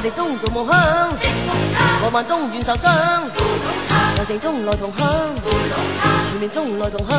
[0.00, 0.66] 暗地中做梦
[1.20, 2.90] 想，梦中愿受伤。
[4.18, 5.14] 爱情中来同乡，
[6.30, 7.18] 前面中来同乡，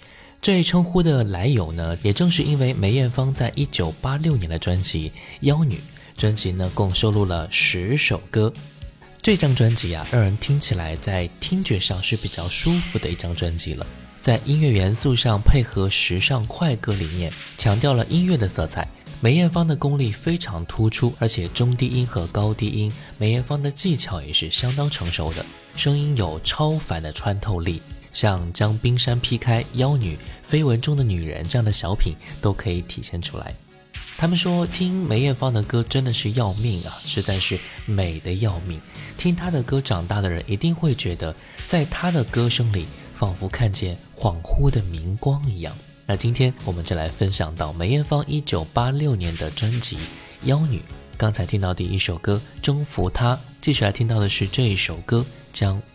[0.41, 5.09] 这一称呼的来由呢，也正是因为梅艳芳在一九八六年的专辑
[5.41, 5.75] 《妖女》
[6.17, 8.51] 专辑呢，共收录了十首歌。
[9.21, 13.85] 这张专辑啊，让人听起来在听觉上是比较舒服的一张专辑了。
[14.19, 18.87] 在音乐元素上，配合时尚快歌理念，强调了音乐的色彩。
[19.19, 25.45] 梅艳芳的功力非常突出，而且中低音和高低音，梅艳芳的技巧也是相当成熟的，
[25.75, 27.79] 声音有超凡的穿透力。
[28.13, 30.17] 像将冰山劈开、妖女、
[30.49, 33.53] 绯闻中的女人这样的小品都可以体现出来。
[34.17, 38.79] 他们说听梅艳芳的歌真的是要命啊，实在是美的要命。
[39.17, 41.35] 听她的歌长大的人一定会觉得，
[41.65, 42.85] 在她的歌声里
[43.15, 45.75] 仿佛看见恍惚的明光一样。
[46.05, 49.95] 那今天我们就来分享到梅艳芳一九八六年的专辑
[50.43, 50.77] 《妖女》。
[51.17, 55.21] 刚才听到第一首歌《征服她》，继续来听到的是这一首歌
[55.57, 55.77] 《将》。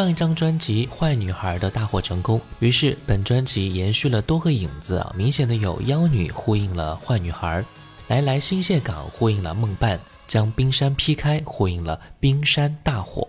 [0.00, 7.60] 上一张专辑《坏女孩》的大获成功，于是本专辑延续了多个影子，明显的有《妖女》呼应了《坏女孩》，
[8.08, 13.20] 来来新谢港呼应了《梦伴》，将冰山劈开呼应了《冰山大火》，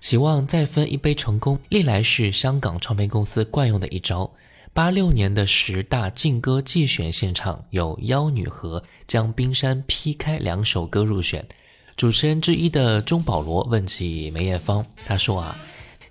[0.00, 1.58] 期望再分一杯成功。
[1.68, 4.30] 历来是香港唱片公司惯用的一招。
[4.72, 11.46] 八六年的十大劲歌季选现场，有《妖女》和《将冰山劈开》两首歌入选。
[11.94, 15.54] 主持人之一的钟保罗问起梅艳芳，他说啊。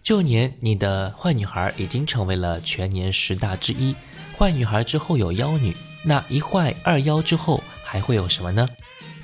[0.06, 3.96] 旧年你的坏女孩已经成为了全年十大之一，
[4.38, 8.68] 坏女孩之后有妖女，那一坏二妖之后还会有什么呢？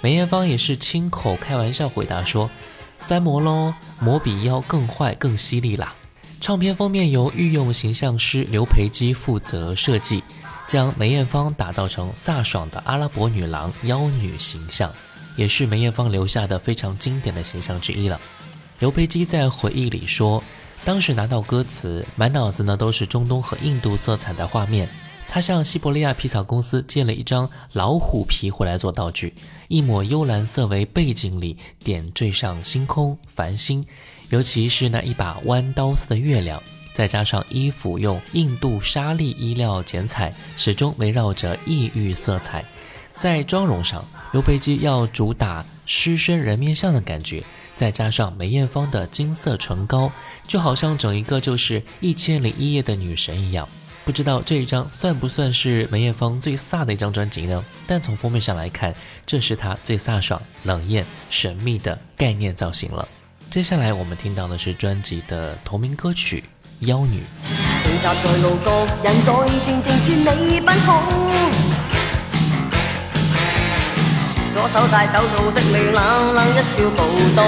[0.01, 2.49] 梅艳芳也是亲口开玩笑回答说
[2.97, 5.93] ：“三魔喽，魔比妖更坏更犀利啦。”
[6.41, 10.23] 唱片封面由御用形象师刘培基负责设计，
[10.65, 14.91] 将梅艳芳打造成飒爽的阿拉伯女郎妖女形象，
[15.35, 18.19] 也是梅艳芳留下的非常经典的形象之一了。
[18.79, 20.43] 刘培基在回忆里说。
[20.83, 24.89] 当时拿到歌词，满脑子呢都是中东和印度色彩的画面。
[25.29, 29.31] 他向西伯利亚皮草公司借了一张老虎皮回来做道具，
[29.67, 33.85] 一抹幽蓝色为背景里点缀上星空、繁星，
[34.29, 36.61] 尤其是那一把弯刀似的月亮，
[36.93, 42.65] 再加上衣服用印度纱丽衣料剪裁，始终围绕着异域色彩。
[43.15, 47.43] 在妆容上，刘培基要主打狮身人面像的感觉。
[47.81, 50.11] 再加上梅艳芳的金色唇膏，
[50.45, 53.67] 就好像整一个就是《一千零一夜》的女神一样。
[54.05, 57.65] 不知道这一张算不算是梅艳芳最飒的一张专辑呢？
[57.87, 58.93] 但从封面上来看，
[59.25, 63.07] 这是她最飒爽、冷艳、神秘的概念造型了。
[63.49, 66.43] 接下来我们听到的是专辑的同名歌曲
[66.85, 67.23] 《妖女》。
[74.63, 77.43] 我手戴手套的你冷冷一笑無到。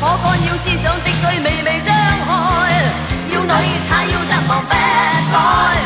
[0.00, 2.28] 可干擾思想的嘴微微張開。
[3.34, 3.52] 要女
[3.88, 5.78] 他要責我 bad boy，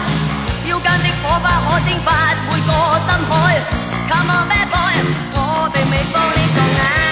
[0.71, 2.09] 腰間的火花可蒸發
[2.49, 2.65] 每個
[3.05, 3.31] 深海。
[4.09, 4.95] Come on bad boy，
[5.35, 5.37] 我
[5.71, 7.04] 並未幫你做眼。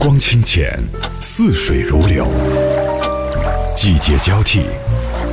[0.00, 0.72] 光清浅，
[1.20, 2.26] 似水如流。
[3.76, 4.62] 季节交替，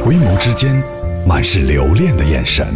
[0.04, 0.84] 回眸之间，
[1.26, 2.68] 满是留恋的眼神。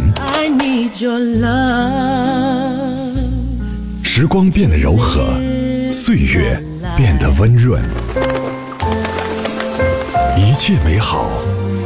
[4.02, 5.34] 时光变得柔和，
[5.92, 6.58] 岁月
[6.96, 7.82] 变得温润，
[10.38, 11.30] 一切美好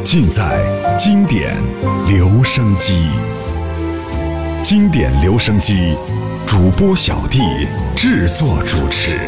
[0.04, 0.60] 尽在
[0.96, 1.52] 经典
[2.06, 3.08] 留声机。
[4.62, 5.96] 经典留声机，
[6.46, 7.40] 主播小弟
[7.96, 9.18] 制作主持。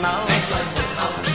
[1.29, 1.34] 某。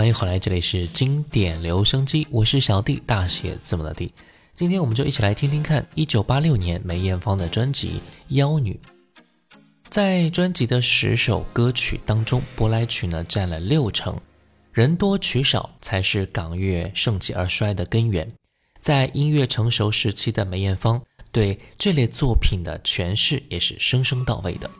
[0.00, 4.10] 欢迎回来，这里是经典留声机，我是小弟，大写字母的弟。
[4.56, 7.88] 今天我们就一起来听听看1986年梅艳芳的专辑
[8.28, 8.80] 《妖女》。
[9.90, 14.18] 在专辑的十首歌曲当中，舶来曲呢占了六成，
[14.72, 18.26] 人多曲少才是港乐盛极而衰的根源。
[18.80, 24.70] 在音乐成熟时期的梅艳芳，对这类作品的诠释也是生生到位的。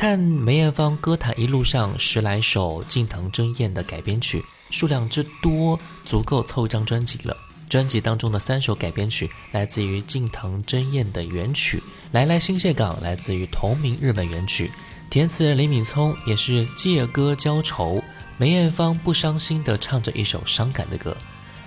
[0.00, 7.36] 看梅艳芳歌坛一路上十来首近藤真彦的改编曲数量之多，足够凑一张专辑了。
[7.68, 11.78] 专辑当中的三首改编曲来自于近藤真彦的原曲，
[12.12, 14.70] 《来来新泻港》来自于同名日本原曲。
[15.10, 18.00] 填词人李敏聪也是借歌浇愁，
[18.36, 21.16] 梅艳芳不伤心地唱着一首伤感的歌，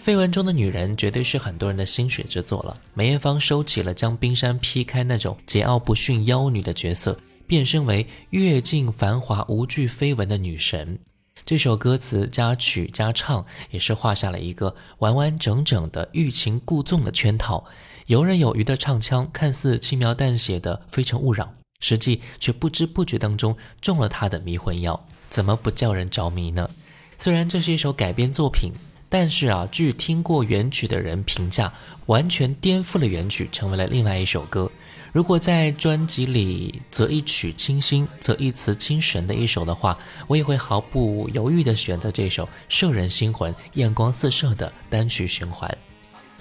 [0.05, 2.61] 绯闻中的女人绝对是很多人的心血之作。
[2.61, 10.99] 了梅艳芳收起了将冰山劈开那种桀骜不驯妖女的角色，变身为阅尽繁华无惧绯闻的女神。
[11.43, 17.65] 这首歌词加曲加唱，也是画下了一个完完整整的欲擒故纵的圈套。
[18.05, 26.69] 游刃有余的唱腔，看似轻描淡写的非诚勿扰，实际却不知不觉当中中了他的迷魂药，怎么不叫人着迷呢？
[27.17, 28.71] 虽然这是一首改编作品。
[29.17, 31.71] 但是啊，据听过原曲的人评价，
[32.07, 34.69] 完全颠覆了原曲，成为了另外一首歌。
[35.13, 39.97] 如果在专辑里择一曲清新，择一词清神的一首的话，
[40.27, 45.65] 我也会毫不犹豫地选择这首摄人心魂、艳光四射的单曲循环。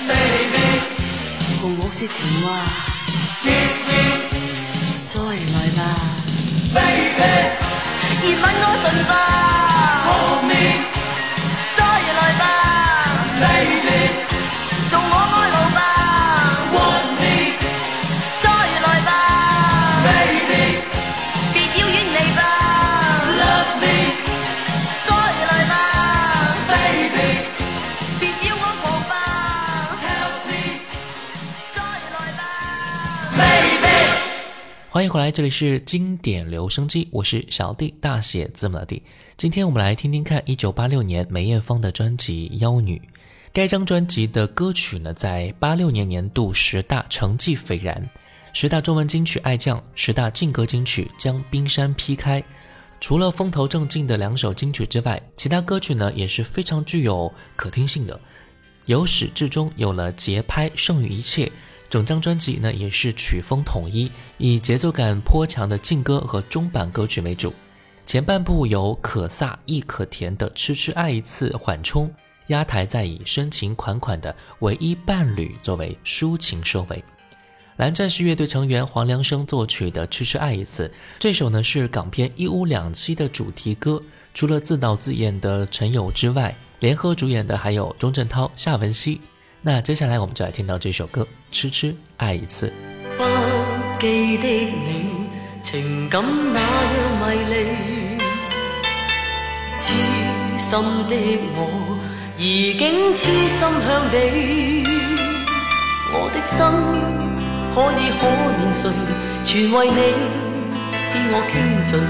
[0.09, 0.83] ，Baby，
[1.63, 2.65] 共我说情话。
[3.45, 4.03] Kiss me，
[5.07, 5.99] 再来吧
[6.75, 7.33] ，Baby，
[8.33, 10.03] 愿吻我唇吧。
[10.05, 10.92] Hold me。
[35.03, 39.03] 欢迎回来，这里是经典留声机，我是小 D，大写字母的 D。
[39.37, 42.99] 今天我们来听听看1986年梅艳芳的专辑《妖女》。
[43.53, 48.09] 该张专辑的歌曲呢，在86年年度十大成绩斐然，
[48.53, 52.41] 十大中文金曲爱将，十大劲歌金曲将冰山劈开。
[53.01, 58.21] 除了风头正劲的两首金曲之外，其他歌曲呢也是非常具有可听性的，
[58.87, 61.51] 由始至终有了节拍胜于一切。
[61.93, 67.53] 整张专辑呢也是曲风统一，以节奏感颇强的劲歌和中版歌曲为主。
[68.07, 72.11] 前半部由可飒亦可甜的《痴痴爱一次》缓冲
[72.47, 77.05] 压台，在以深情款款的《唯一伴侣》作为抒情收尾。
[77.77, 80.89] 蓝战士乐队成员黄良生作曲的《痴痴爱一次》
[81.19, 89.19] 这首呢是港片《一屋两妻》的主题歌，除了自导自演的陈友之外，联合主演的还有钟镇涛、夏文汐。
[89.65, 92.73] 那接下来我们就来听到这首歌痴痴爱一次
[93.17, 93.23] 不
[94.01, 95.07] 羁的你
[95.63, 96.21] 情感
[96.53, 98.19] 那样迷离
[99.79, 99.93] 痴
[100.59, 100.73] 心
[101.09, 101.17] 的
[101.55, 101.97] 我
[102.37, 104.83] 已经痴心向你
[106.13, 106.81] 我的心
[107.73, 108.27] 可以可
[108.59, 108.91] 怜谁
[109.45, 110.13] 全为你
[110.99, 112.01] 是我倾尽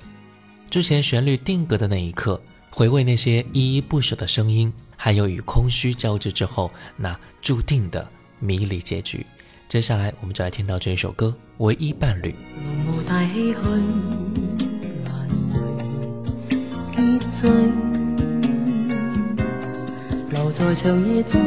[0.69, 2.39] 之前旋律定格的那一刻。
[2.77, 8.07] 回味那些依依不舍的声音，还有与空虚交织之后那注定的
[8.37, 9.25] 迷离结局。
[9.67, 12.35] 接下来，我们就来听到这首歌《唯一伴侣》。
[20.29, 21.41] 留在长夜中，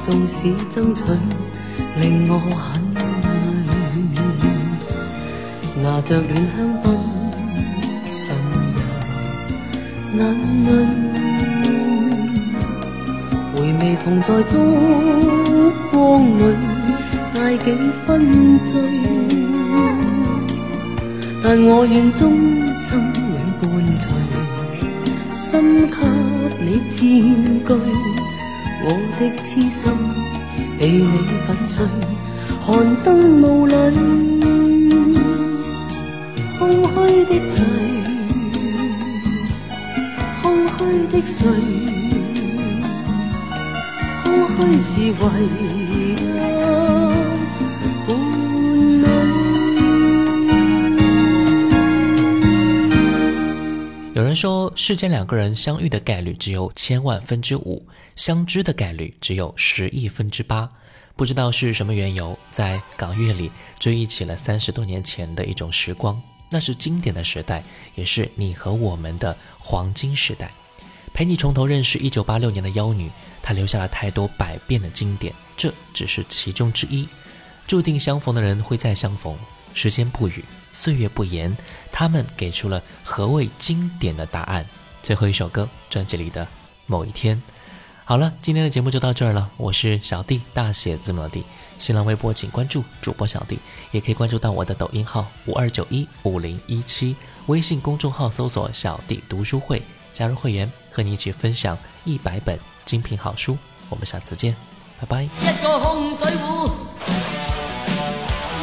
[0.00, 1.02] 纵使争取，
[2.00, 4.22] 令我很累。
[5.82, 6.98] 拿着暖香槟，
[8.12, 8.36] 渗
[8.76, 12.46] 入眼泪，
[13.56, 14.56] 回味同在烛
[15.90, 16.71] 光里。
[17.42, 17.72] 带几
[18.06, 18.20] 分
[18.68, 18.78] 醉，
[21.42, 22.30] 但我愿终
[22.76, 24.90] 生永伴随，
[25.36, 25.96] 心给
[26.60, 27.82] 你占据，
[28.84, 29.92] 我的痴心
[30.78, 31.84] 被你粉碎。
[32.60, 33.74] 寒灯雾里，
[36.60, 37.64] 空虚的醉，
[40.42, 41.48] 空虚的睡，
[44.22, 46.31] 空虚是唯一。
[54.34, 57.84] 说世间两个人相遇的概率只有千万分之五，
[58.16, 60.68] 相知的概率只有十亿分之八。
[61.14, 66.20] 不知道是什么缘由，在港乐里追忆起了三十多年前的一种时光，
[66.50, 67.62] 那是经典的时代，
[67.94, 70.50] 也是你和我们的黄金时代。
[71.12, 73.10] 陪你从头认识一九八六年的妖女，
[73.42, 77.06] 她留下了太多百变的经典，这只是其中之一。
[77.66, 79.38] 注定相逢的人会再相逢，
[79.74, 81.54] 时间不语，岁月不言。
[81.92, 84.66] 他们给出了何谓经典的答案。
[85.02, 86.44] 最后一首歌，专辑里的
[86.86, 87.36] 《某一天》。
[88.04, 89.48] 好了，今天的节目就到这儿了。
[89.56, 91.44] 我是小弟，大写字母的弟。
[91.78, 93.58] 新浪微博请关注主播小弟，
[93.90, 97.14] 也可以关注到我的抖音号五二九一五零一七，
[97.46, 99.82] 微信公众号搜索“小弟读书会”，
[100.12, 103.56] 加入会员，和你一起分享一百本精品好书。
[103.88, 104.54] 我们下次见，
[104.98, 105.22] 拜拜。
[105.22, 105.28] 一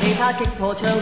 [0.00, 1.00] 被他击破窗户，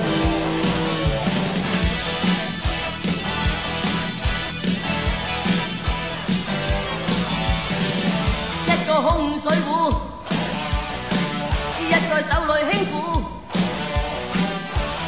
[8.66, 9.90] 一个空水壶，
[11.78, 13.20] 一在手里轻抚。